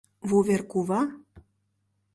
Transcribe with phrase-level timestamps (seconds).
[0.27, 1.01] —Вуверкува...